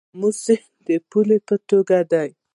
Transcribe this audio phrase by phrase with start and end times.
[0.03, 2.29] د امو سیند د پولې په توګه دی